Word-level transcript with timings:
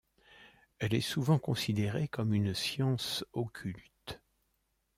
Elle 0.79 0.95
est 0.95 0.99
souvent 0.99 1.37
considérée 1.37 2.07
comme 2.07 2.33
une 2.33 2.55
science 2.55 3.23
occulte. 3.33 4.19